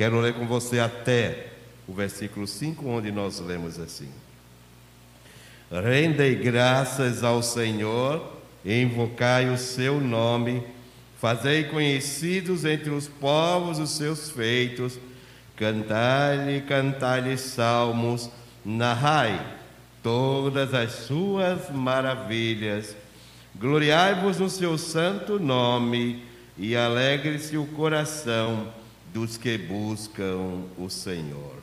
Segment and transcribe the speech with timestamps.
[0.00, 1.48] Quero ler com você até
[1.86, 4.08] o versículo 5, onde nós lemos assim:
[5.70, 8.26] Rendei graças ao Senhor,
[8.64, 10.64] invocai o seu nome,
[11.18, 14.98] fazei conhecidos entre os povos os seus feitos,
[15.54, 18.30] cantai-lhe, cantai-lhe salmos,
[18.64, 19.38] narrai
[20.02, 22.96] todas as suas maravilhas.
[23.54, 26.24] Gloriai-vos no seu santo nome
[26.56, 28.79] e alegre-se o coração
[29.12, 31.54] dos que buscam o Senhor.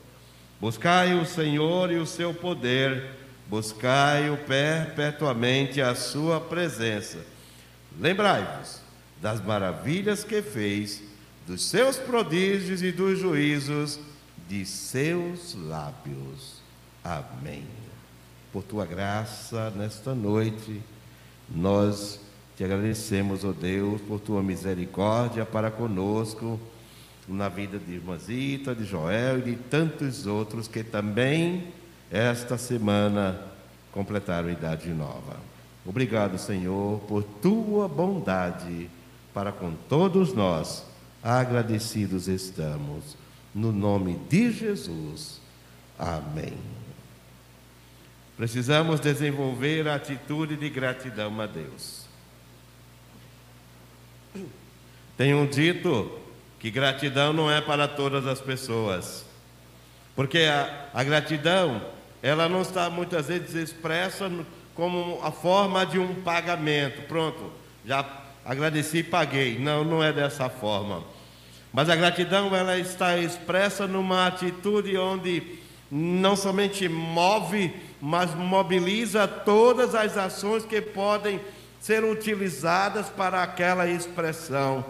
[0.59, 3.11] Buscai o Senhor e o seu poder,
[3.47, 7.19] buscai-o perpetuamente a sua presença.
[7.99, 8.81] Lembrai-vos
[9.21, 11.03] das maravilhas que fez,
[11.45, 13.99] dos seus prodígios e dos juízos
[14.49, 16.61] de seus lábios.
[17.03, 17.65] Amém.
[18.51, 20.81] Por tua graça, nesta noite,
[21.49, 22.19] nós
[22.55, 26.59] te agradecemos, ó oh Deus, por tua misericórdia para conosco,
[27.27, 31.73] na vida de Irmãzita, de Joel e de tantos outros que também
[32.09, 33.39] esta semana
[33.91, 35.37] completaram idade nova.
[35.85, 38.89] Obrigado, Senhor, por tua bondade
[39.33, 40.85] para com todos nós.
[41.21, 43.17] Agradecidos estamos.
[43.53, 45.41] No nome de Jesus.
[45.97, 46.53] Amém.
[48.37, 52.05] Precisamos desenvolver a atitude de gratidão a Deus.
[55.17, 56.19] Tenho dito
[56.59, 59.25] que gratidão não é para todas as pessoas,
[60.15, 61.81] porque a, a gratidão
[62.21, 64.29] ela não está muitas vezes expressa
[64.75, 67.03] como a forma de um pagamento.
[67.07, 67.51] Pronto,
[67.85, 68.05] já
[68.45, 69.57] agradeci e paguei.
[69.57, 71.03] Não, não é dessa forma.
[71.71, 75.59] Mas a gratidão ela está expressa numa atitude onde
[75.91, 81.39] não somente move, mas mobiliza todas as ações que podem
[81.79, 84.83] ser utilizadas para aquela expressão.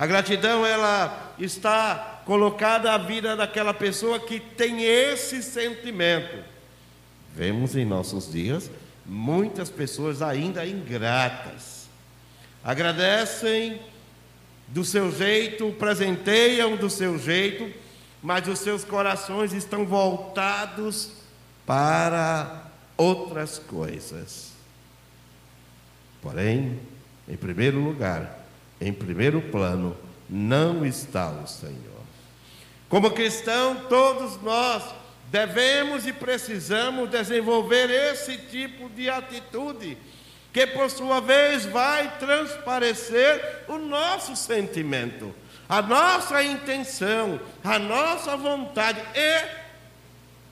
[0.00, 6.42] A gratidão ela está colocada à vida daquela pessoa que tem esse sentimento.
[7.34, 8.70] Vemos em nossos dias
[9.04, 11.86] muitas pessoas ainda ingratas.
[12.64, 13.78] Agradecem
[14.68, 17.70] do seu jeito, presenteiam do seu jeito,
[18.22, 21.12] mas os seus corações estão voltados
[21.66, 24.52] para outras coisas.
[26.22, 26.80] Porém,
[27.28, 28.39] em primeiro lugar,
[28.80, 29.96] em primeiro plano,
[30.28, 32.00] não está o Senhor.
[32.88, 34.82] Como cristão, todos nós
[35.30, 39.96] devemos e precisamos desenvolver esse tipo de atitude,
[40.52, 45.32] que por sua vez vai transparecer o nosso sentimento
[45.70, 49.44] a nossa intenção, a nossa vontade e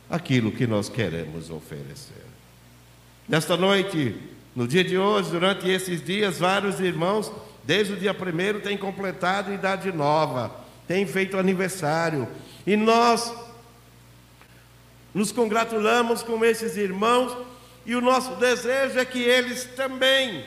[0.08, 2.24] aquilo que nós queremos oferecer.
[3.28, 4.14] Nesta noite,
[4.54, 7.32] no dia de hoje, durante esses dias, vários irmãos,
[7.68, 10.50] desde o dia primeiro, têm completado idade nova,
[10.86, 12.26] têm feito aniversário,
[12.66, 13.30] e nós
[15.12, 17.36] nos congratulamos com esses irmãos,
[17.84, 20.46] e o nosso desejo é que eles também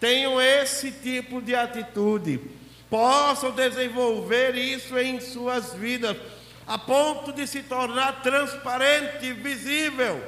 [0.00, 2.40] tenham esse tipo de atitude
[2.88, 6.16] possam desenvolver isso em suas vidas,
[6.66, 10.24] a ponto de se tornar transparente, visível,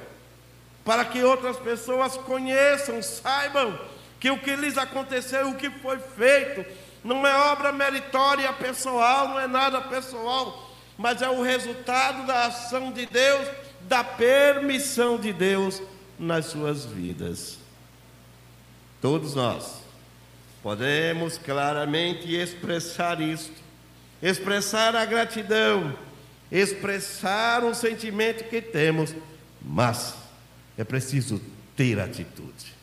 [0.84, 3.78] para que outras pessoas conheçam, saibam
[4.19, 6.65] que o que lhes aconteceu, o que foi feito,
[7.05, 12.93] não é obra meritória pessoal, não é nada pessoal, mas é o resultado da ação
[12.93, 13.49] de Deus,
[13.83, 15.81] da permissão de Deus
[16.19, 17.59] nas suas vidas.
[19.01, 19.79] Todos nós
[20.62, 23.55] Podemos claramente expressar isto,
[24.21, 25.97] expressar a gratidão,
[26.50, 29.15] expressar um sentimento que temos,
[29.62, 30.15] mas
[30.77, 31.41] é preciso
[31.77, 32.75] ter atitude.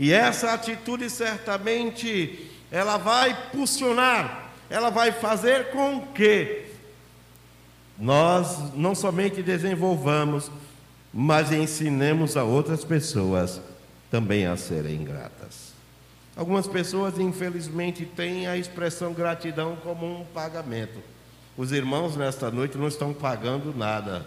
[0.00, 6.64] E essa atitude certamente ela vai pulsionar, ela vai fazer com que
[7.98, 10.50] nós não somente desenvolvamos,
[11.12, 13.60] mas ensinemos a outras pessoas
[14.10, 15.74] também a serem gratas.
[16.34, 20.98] Algumas pessoas, infelizmente, têm a expressão gratidão como um pagamento.
[21.58, 24.26] Os irmãos, nesta noite, não estão pagando nada.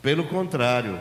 [0.00, 1.00] Pelo contrário,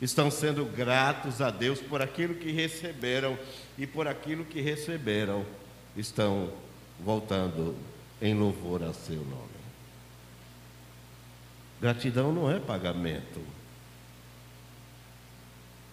[0.00, 3.38] estão sendo gratos a Deus por aquilo que receberam
[3.76, 5.44] e por aquilo que receberam,
[5.96, 6.52] estão
[7.00, 7.74] voltando
[8.22, 9.58] em louvor a seu nome.
[11.80, 13.40] Gratidão não é pagamento,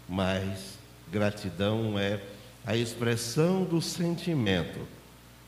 [0.07, 0.78] mas
[1.12, 2.22] gratidão é
[2.66, 4.88] a expressão do sentimento,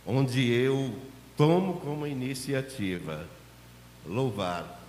[0.06, 0.96] onde eu
[1.36, 3.28] tomo como iniciativa
[4.06, 4.80] louvar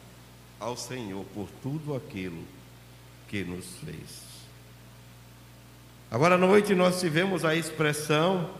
[0.60, 2.44] ao Senhor por tudo aquilo
[3.28, 4.26] que nos fez.
[6.10, 8.50] Agora à noite nós tivemos a expressão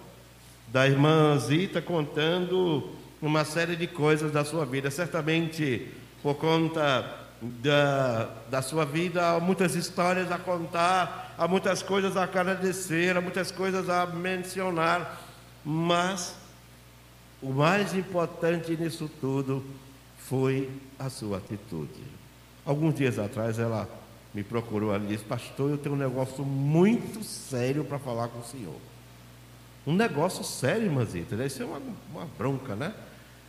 [0.68, 4.90] da irmã Zita contando uma série de coisas da sua vida.
[4.90, 5.88] Certamente,
[6.22, 12.24] por conta da, da sua vida, há muitas histórias a contar, há muitas coisas a
[12.24, 15.22] agradecer, há muitas coisas a mencionar,
[15.64, 16.36] mas
[17.40, 19.64] o mais importante nisso tudo
[20.18, 20.68] foi
[20.98, 22.02] a sua atitude.
[22.66, 23.88] Alguns dias atrás ela
[24.34, 28.44] me procurou e disse: Pastor, eu tenho um negócio muito sério para falar com o
[28.44, 28.76] senhor.
[29.86, 31.36] Um negócio sério, irmãzita.
[31.36, 31.80] Deve ser uma,
[32.12, 32.92] uma bronca, né?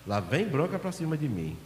[0.07, 1.57] Lá vem bronca para cima de mim.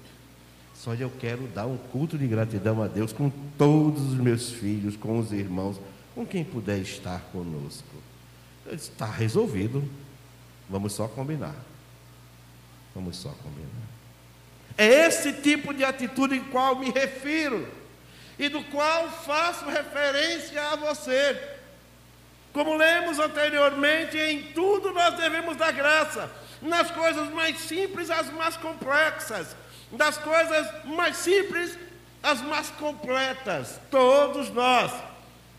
[0.74, 4.98] Só eu quero dar um culto de gratidão a Deus com todos os meus filhos,
[4.98, 5.80] com os irmãos,
[6.16, 7.95] com quem puder estar conosco.
[8.71, 9.83] Está resolvido.
[10.68, 11.56] Vamos só combinar.
[12.95, 13.69] Vamos só combinar.
[14.75, 17.68] É esse tipo de atitude em qual me refiro
[18.38, 21.39] e do qual faço referência a você.
[22.51, 26.30] Como lemos anteriormente, em tudo nós devemos dar graça,
[26.62, 29.56] nas coisas mais simples às mais complexas,
[29.91, 31.77] das coisas mais simples
[32.21, 33.80] às mais completas.
[33.89, 34.91] Todos nós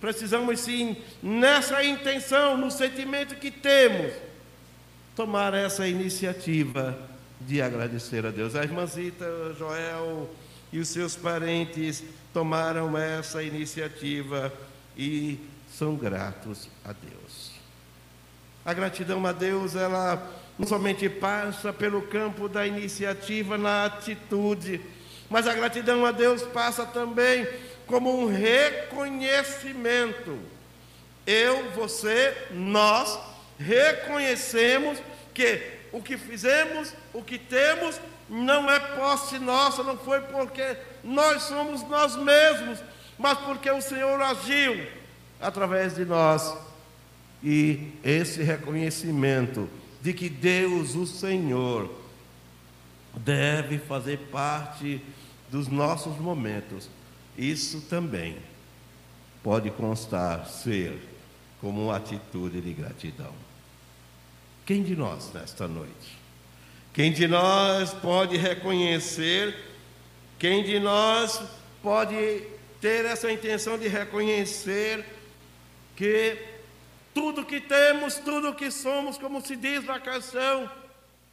[0.01, 4.13] precisamos sim, nessa intenção, no sentimento que temos,
[5.17, 6.97] tomar essa iniciativa
[7.41, 8.55] de agradecer a Deus.
[8.55, 9.25] A irmãzita
[9.59, 10.29] Joel
[10.75, 14.53] e os seus parentes tomaram essa iniciativa
[14.97, 15.39] e
[15.73, 17.53] são gratos a Deus.
[18.65, 20.29] A gratidão a Deus, ela
[20.59, 24.81] não somente passa pelo campo da iniciativa na atitude,
[25.31, 27.47] mas a gratidão a Deus passa também
[27.87, 30.41] como um reconhecimento.
[31.25, 33.17] Eu, você, nós
[33.61, 34.99] reconhecemos
[35.33, 41.43] que o que fizemos, o que temos, não é posse nossa, não foi porque nós
[41.43, 42.83] somos nós mesmos,
[43.19, 44.87] mas porque o Senhor agiu
[45.41, 46.57] através de nós.
[47.43, 49.69] E esse reconhecimento
[50.01, 51.91] de que Deus, o Senhor,
[53.17, 55.01] deve fazer parte
[55.51, 56.89] dos nossos momentos,
[57.37, 58.39] isso também
[59.43, 60.99] pode constar ser
[61.61, 63.33] como uma atitude de gratidão.
[64.67, 66.24] Quem de nós nesta noite?
[66.95, 69.53] Quem de nós pode reconhecer?
[70.39, 71.43] Quem de nós
[71.83, 72.45] pode
[72.81, 75.05] ter essa intenção de reconhecer
[75.97, 76.39] que
[77.13, 80.71] tudo que temos, tudo que somos, como se diz na canção,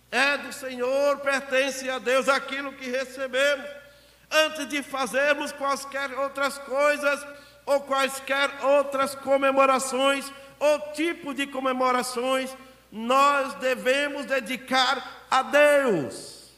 [0.10, 3.68] é do Senhor, pertence a Deus aquilo que recebemos.
[4.32, 7.24] Antes de fazermos quaisquer outras coisas
[7.68, 10.26] ou quaisquer outras comemorações
[10.58, 12.50] ou tipo de comemorações,
[12.92, 16.52] nós devemos dedicar a Deus.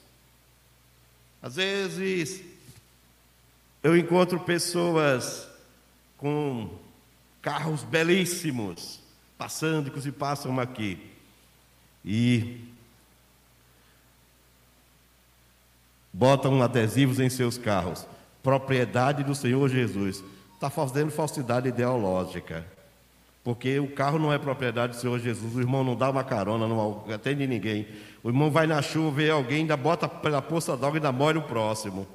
[1.40, 2.44] Às vezes,
[3.84, 5.48] eu encontro pessoas
[6.18, 6.70] com
[7.42, 9.00] carros belíssimos,
[9.38, 11.12] passando, que se passam aqui,
[12.04, 12.62] e
[16.12, 18.08] botam adesivos em seus carros,
[18.42, 20.24] propriedade do Senhor Jesus.
[20.54, 22.66] Está fazendo falsidade ideológica.
[23.44, 26.66] Porque o carro não é propriedade do Senhor Jesus, o irmão não dá uma carona,
[26.66, 27.88] não atende ninguém.
[28.24, 31.40] O irmão vai na chuva, vê alguém, ainda bota pela poça d'água e ainda molha
[31.40, 32.07] o próximo.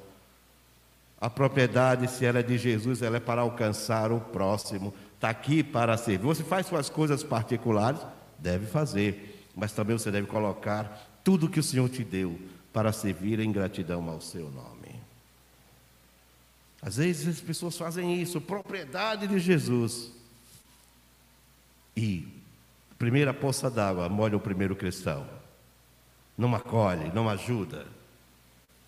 [1.21, 4.91] A propriedade, se ela é de Jesus, ela é para alcançar o próximo.
[5.15, 6.25] Está aqui para servir.
[6.25, 7.99] Você faz suas coisas particulares,
[8.39, 9.45] deve fazer.
[9.55, 12.39] Mas também você deve colocar tudo que o Senhor te deu
[12.73, 14.95] para servir em gratidão ao seu nome.
[16.81, 20.18] Às vezes as pessoas fazem isso, propriedade de Jesus
[21.99, 22.25] e
[22.97, 25.27] primeira poça d'água molha o primeiro cristão.
[26.37, 27.85] Não acolhe, não ajuda.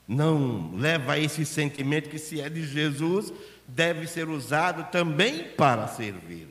[0.07, 3.33] Não leva esse sentimento que se é de Jesus,
[3.67, 6.47] deve ser usado também para servir.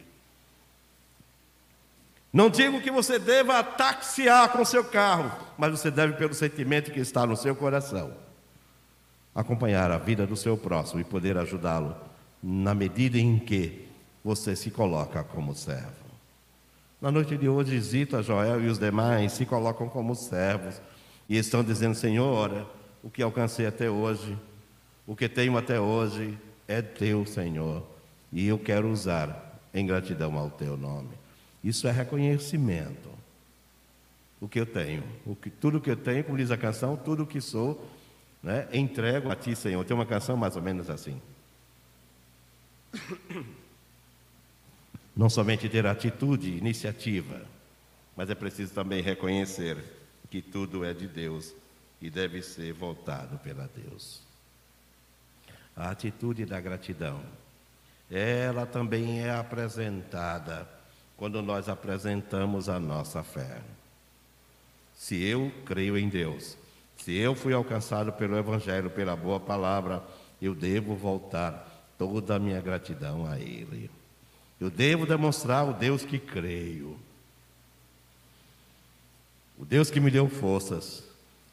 [2.32, 7.00] Não digo que você deva taxiar com seu carro, mas você deve, pelo sentimento que
[7.00, 8.12] está no seu coração,
[9.34, 11.96] acompanhar a vida do seu próximo e poder ajudá-lo
[12.42, 13.88] na medida em que
[14.22, 15.99] você se coloca como servo.
[17.00, 20.82] Na noite de hoje, Zita, Joel e os demais se colocam como servos
[21.26, 22.70] e estão dizendo: Senhor,
[23.02, 24.36] o que alcancei até hoje,
[25.06, 26.38] o que tenho até hoje
[26.68, 27.82] é teu, Senhor,
[28.30, 31.08] e eu quero usar em gratidão ao teu nome.
[31.64, 33.08] Isso é reconhecimento.
[34.38, 37.26] O que eu tenho, o que, tudo que eu tenho, como diz a canção, tudo
[37.26, 37.88] que sou,
[38.42, 39.84] né, entrego a ti, Senhor.
[39.84, 41.20] Tem uma canção mais ou menos assim.
[45.16, 47.42] Não somente ter atitude, iniciativa,
[48.16, 49.76] mas é preciso também reconhecer
[50.30, 51.54] que tudo é de Deus
[52.00, 54.22] e deve ser voltado pela Deus.
[55.76, 57.20] A atitude da gratidão,
[58.10, 60.68] ela também é apresentada
[61.16, 63.60] quando nós apresentamos a nossa fé.
[64.94, 66.56] Se eu creio em Deus,
[67.04, 70.02] Se eu fui alcançado pelo Evangelho, pela boa palavra,
[70.40, 73.90] eu devo voltar toda a minha gratidão a Ele.
[74.60, 76.98] Eu devo demonstrar o Deus que creio.
[79.58, 81.02] O Deus que me deu forças.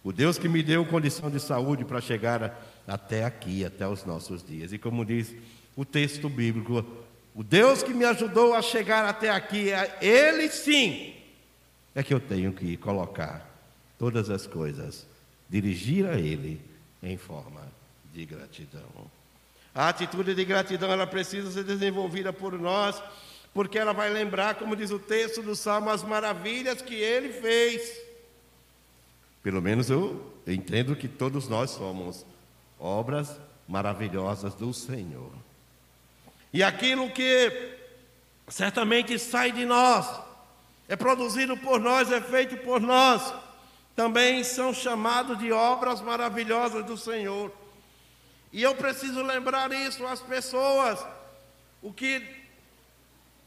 [0.04, 4.44] O Deus que me deu condição de saúde para chegar até aqui, até os nossos
[4.44, 4.74] dias.
[4.74, 5.34] E como diz
[5.76, 6.86] o texto bíblico,
[7.36, 11.14] o Deus que me ajudou a chegar até aqui, é Ele sim,
[11.94, 13.48] é que eu tenho que colocar
[14.00, 15.06] todas as coisas,
[15.50, 16.60] dirigir a Ele
[17.04, 17.62] em forma
[18.14, 19.12] de gratidão.
[19.78, 23.00] A atitude de gratidão ela precisa ser desenvolvida por nós,
[23.54, 27.96] porque ela vai lembrar, como diz o texto do Salmo, as maravilhas que Ele fez.
[29.44, 32.26] Pelo menos eu entendo que todos nós somos
[32.80, 35.32] obras maravilhosas do Senhor.
[36.52, 37.76] E aquilo que
[38.48, 40.10] certamente sai de nós,
[40.90, 43.32] é produzido por nós, é feito por nós,
[43.96, 47.52] também são chamados de obras maravilhosas do Senhor.
[48.52, 51.06] E eu preciso lembrar isso às pessoas.
[51.82, 52.26] O que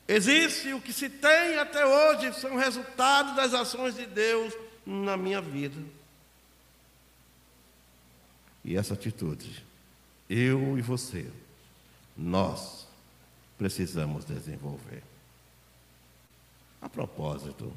[0.07, 4.55] existe, o que se tem até hoje, são resultados das ações de Deus
[4.85, 5.81] na minha vida.
[8.65, 9.65] E essa atitude,
[10.29, 11.27] eu e você,
[12.17, 12.87] nós
[13.57, 15.03] precisamos desenvolver.
[16.81, 17.73] A propósito,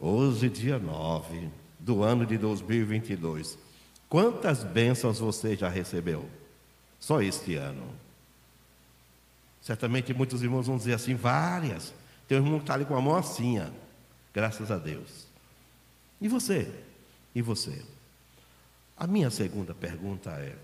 [0.00, 3.58] hoje, dia 9 do ano de 2022,
[4.12, 6.28] quantas bênçãos você já recebeu?
[7.00, 7.82] Só este ano.
[9.62, 11.94] Certamente muitos irmãos vão dizer assim, várias.
[12.28, 13.58] Tem um irmão que está ali com a mão assim,
[14.34, 15.26] graças a Deus.
[16.20, 16.70] E você?
[17.34, 17.82] E você?
[18.98, 20.56] A minha segunda pergunta é: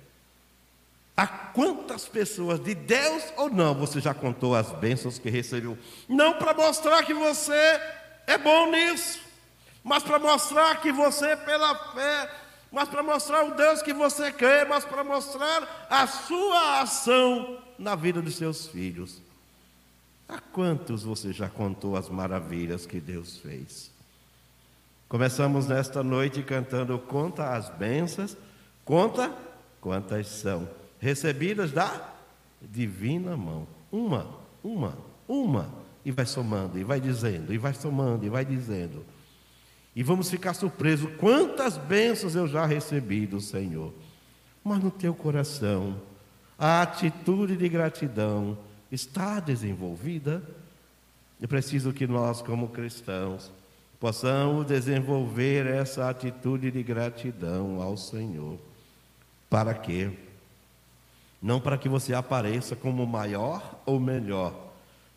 [1.16, 5.78] a quantas pessoas, de Deus ou não, você já contou as bênçãos que recebeu?
[6.06, 7.80] Não para mostrar que você
[8.26, 9.20] é bom nisso,
[9.82, 14.64] mas para mostrar que você, pela fé, mas para mostrar o Deus que você crê,
[14.64, 19.20] mas para mostrar a sua ação na vida dos seus filhos.
[20.28, 23.90] A quantos você já contou as maravilhas que Deus fez?
[25.08, 28.36] Começamos nesta noite cantando Conta as bênçãos,
[28.84, 29.34] conta
[29.80, 30.68] quantas são
[31.00, 32.12] recebidas da
[32.60, 33.66] divina mão.
[33.90, 34.26] Uma,
[34.62, 35.72] uma, uma,
[36.04, 39.02] e vai somando, e vai dizendo, e vai somando, e vai dizendo.
[39.98, 43.92] E vamos ficar surpresos quantas bênçãos eu já recebi do Senhor.
[44.62, 46.00] Mas no teu coração,
[46.56, 48.56] a atitude de gratidão
[48.92, 50.40] está desenvolvida.
[51.40, 53.50] Eu preciso que nós, como cristãos,
[53.98, 58.56] possamos desenvolver essa atitude de gratidão ao Senhor.
[59.50, 60.12] Para quê?
[61.42, 64.54] Não para que você apareça como maior ou melhor,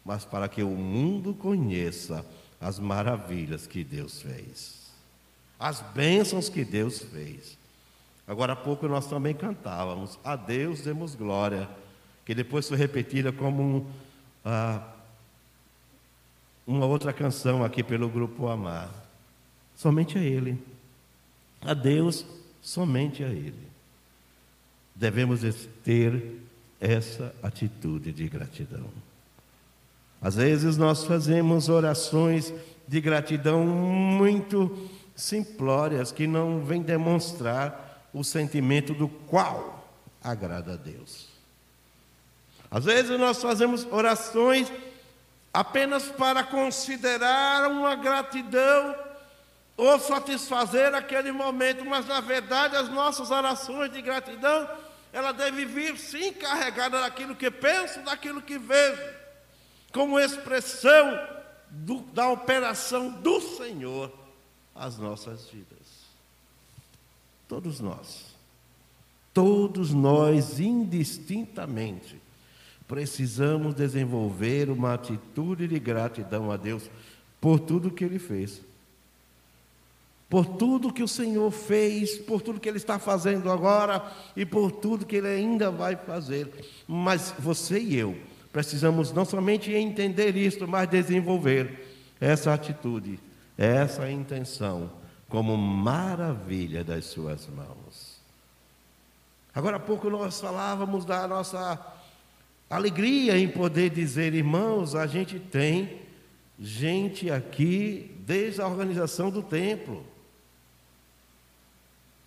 [0.03, 2.25] mas para que o mundo conheça
[2.61, 4.91] as maravilhas que Deus fez,
[5.59, 7.57] as bênçãos que Deus fez.
[8.27, 11.67] Agora há pouco nós também cantávamos, a Deus demos glória,
[12.23, 13.85] que depois foi repetida como um,
[14.45, 14.87] ah,
[16.65, 18.89] uma outra canção aqui pelo grupo Amar.
[19.75, 20.57] Somente a Ele.
[21.61, 22.25] A Deus,
[22.61, 23.67] somente a Ele.
[24.95, 25.41] Devemos
[25.83, 26.39] ter
[26.79, 28.89] essa atitude de gratidão.
[30.21, 32.53] Às vezes nós fazemos orações
[32.87, 39.87] de gratidão muito simplórias, que não vêm demonstrar o sentimento do qual
[40.23, 41.29] agrada a Deus.
[42.69, 44.71] Às vezes nós fazemos orações
[45.53, 48.95] apenas para considerar uma gratidão
[49.75, 54.69] ou satisfazer aquele momento, mas na verdade as nossas orações de gratidão,
[55.11, 59.01] ela deve vir sim carregada daquilo que penso, daquilo que vejo,
[59.91, 61.19] como expressão
[61.69, 64.11] do, da operação do Senhor
[64.75, 66.01] às nossas vidas.
[67.47, 68.35] Todos nós,
[69.33, 72.19] todos nós indistintamente,
[72.87, 76.89] precisamos desenvolver uma atitude de gratidão a Deus
[77.39, 78.61] por tudo que Ele fez.
[80.29, 84.71] Por tudo que o Senhor fez, por tudo que Ele está fazendo agora e por
[84.71, 86.49] tudo que Ele ainda vai fazer.
[86.87, 88.15] Mas você e eu
[88.51, 91.87] precisamos não somente entender isso, mas desenvolver
[92.19, 93.19] essa atitude,
[93.57, 94.91] essa intenção,
[95.27, 98.19] como maravilha das Suas mãos.
[99.53, 101.79] Agora há pouco nós falávamos da nossa
[102.69, 105.99] alegria em poder dizer, irmãos, a gente tem
[106.59, 110.05] gente aqui desde a organização do templo.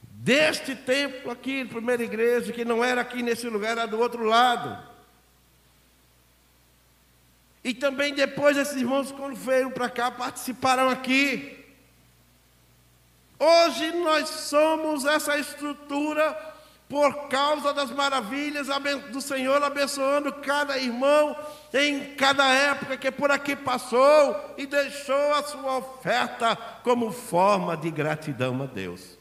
[0.03, 4.94] Deste templo aqui, primeira igreja, que não era aqui nesse lugar, era do outro lado.
[7.65, 11.65] E também depois esses irmãos, quando vieram para cá, participaram aqui.
[13.39, 16.55] Hoje nós somos essa estrutura
[16.89, 18.69] por causa das maravilhas
[19.11, 21.35] do Senhor, abençoando cada irmão
[21.73, 26.55] em cada época que por aqui passou e deixou a sua oferta
[26.85, 29.19] como forma de gratidão a Deus.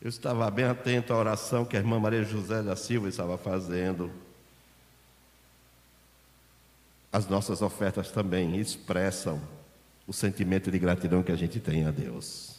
[0.00, 4.12] Eu estava bem atento à oração que a irmã Maria José da Silva estava fazendo.
[7.12, 9.40] As nossas ofertas também expressam
[10.06, 12.56] o sentimento de gratidão que a gente tem a Deus.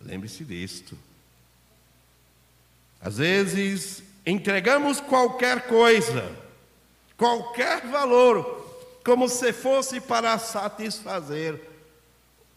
[0.00, 0.96] Lembre-se disto.
[3.00, 6.36] Às vezes entregamos qualquer coisa,
[7.16, 8.44] qualquer valor,
[9.04, 11.60] como se fosse para satisfazer,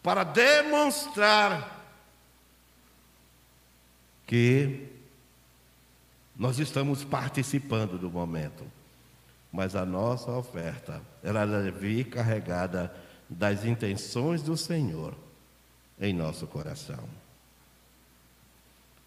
[0.02, 1.74] para demonstrar
[4.26, 4.88] que
[6.36, 8.64] nós estamos participando do momento.
[9.54, 12.92] Mas a nossa oferta, ela deve vir carregada
[13.30, 15.14] das intenções do Senhor
[16.00, 17.24] em nosso coração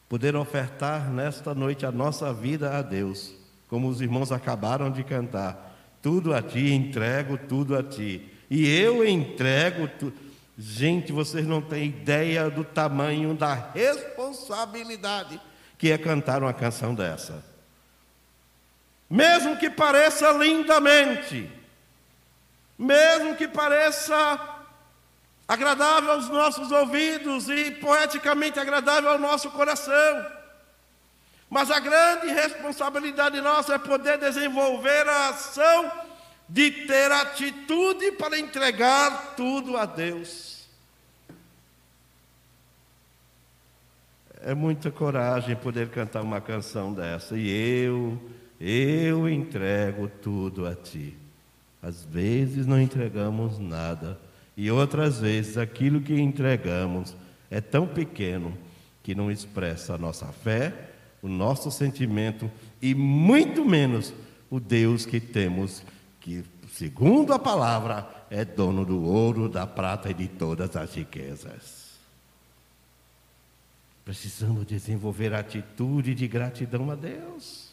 [0.09, 3.33] poder ofertar nesta noite a nossa vida a Deus,
[3.67, 5.75] como os irmãos acabaram de cantar.
[6.01, 8.31] Tudo a ti, entrego tudo a ti.
[8.49, 10.13] E eu entrego tudo.
[10.57, 15.39] Gente, vocês não têm ideia do tamanho da responsabilidade
[15.77, 17.43] que é cantar uma canção dessa.
[19.09, 21.49] Mesmo que pareça lindamente,
[22.77, 24.15] mesmo que pareça
[25.47, 30.37] agradável aos nossos ouvidos e poeticamente agradável ao nosso coração.
[31.49, 35.89] Mas a grande responsabilidade nossa é poder desenvolver a ação
[36.49, 40.67] de ter atitude para entregar tudo a Deus.
[44.41, 47.37] É muita coragem poder cantar uma canção dessa.
[47.37, 48.21] E eu,
[48.59, 51.15] eu entrego tudo a Ti.
[51.81, 54.19] Às vezes não entregamos nada
[54.55, 57.15] e outras vezes aquilo que entregamos
[57.49, 58.57] é tão pequeno
[59.03, 60.89] que não expressa a nossa fé,
[61.21, 62.49] o nosso sentimento
[62.81, 64.13] e muito menos
[64.49, 65.83] o Deus que temos,
[66.19, 71.87] que, segundo a palavra, é dono do ouro, da prata e de todas as riquezas.
[74.03, 77.66] Precisamos desenvolver a atitude de gratidão a Deus.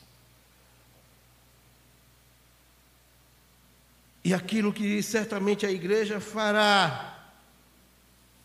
[4.24, 7.10] E aquilo que certamente a igreja fará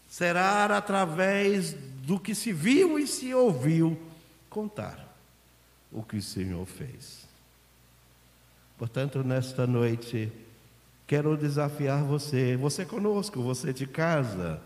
[0.09, 3.97] será através do que se viu e se ouviu
[4.49, 5.15] contar
[5.91, 7.27] o que o Senhor fez.
[8.77, 10.31] Portanto, nesta noite,
[11.05, 14.61] quero desafiar você, você conosco, você de casa,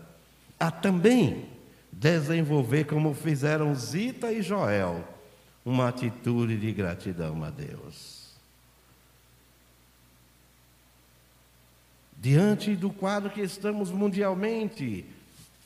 [0.58, 1.48] a também
[1.92, 5.06] desenvolver, como fizeram Zita e Joel,
[5.64, 8.23] uma atitude de gratidão a Deus.
[12.24, 15.04] Diante do quadro que estamos mundialmente,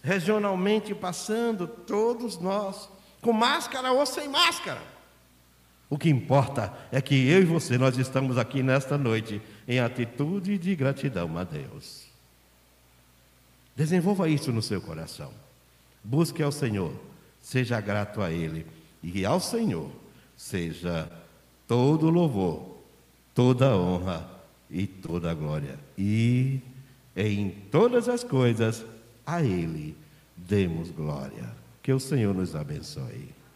[0.03, 2.89] regionalmente passando, todos nós,
[3.23, 4.83] com máscara ou sem máscara.
[5.89, 10.59] O que importa é que eu e você, nós estamos aqui nesta noite em atitude
[10.59, 12.09] de gratidão a Deus.
[13.77, 15.31] Desenvolva isso no seu coração.
[16.03, 16.93] Busque ao Senhor,
[17.41, 18.67] seja grato a Ele,
[19.01, 19.93] e ao Senhor
[20.37, 21.09] seja
[21.69, 22.79] todo louvor,
[23.33, 24.38] toda honra
[24.71, 25.79] e toda a glória.
[25.97, 26.61] E
[27.17, 28.85] em todas as coisas
[29.27, 29.97] a Ele
[30.37, 31.51] demos glória.
[31.83, 33.38] Que o Senhor nos abençoe.